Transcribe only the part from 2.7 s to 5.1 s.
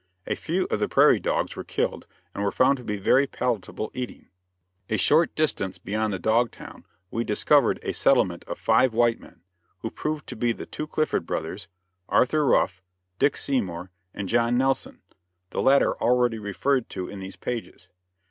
to be very palatable eating. [Illustration: PRAIRIE DOG VILLAGE.] A